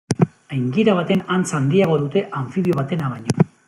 [0.55, 3.51] Aingira baten antz handiagoa dute anfibio batena baino.